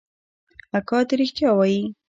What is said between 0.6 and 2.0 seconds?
اکا دې ريښتيا وايي.